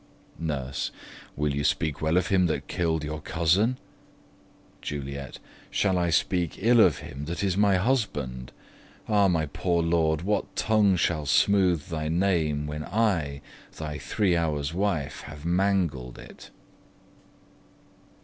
Nurse. 0.39 0.89
Will 1.35 1.53
you 1.53 1.63
speak 1.63 2.01
well 2.01 2.17
of 2.17 2.29
him 2.29 2.47
that 2.47 2.65
kill'd 2.67 3.03
your 3.03 3.21
cousin? 3.21 3.77
Juliet. 4.81 5.37
Shall 5.69 5.99
I 5.99 6.09
speak 6.09 6.55
ill 6.57 6.79
of 6.79 6.97
him 7.05 7.25
that 7.25 7.43
is 7.43 7.55
my 7.55 7.75
husband? 7.75 8.51
Ah 9.07 9.27
my 9.27 9.45
poor 9.45 9.83
lord, 9.83 10.23
what 10.23 10.55
tongue 10.55 10.95
shall 10.95 11.27
smooth 11.27 11.83
thy 11.85 12.07
name, 12.07 12.65
When 12.65 12.83
I, 12.83 13.41
thy 13.77 13.99
three 13.99 14.35
hours' 14.35 14.73
wife, 14.73 15.21
have 15.27 15.45
mangled 15.45 16.17
it? 16.17 16.49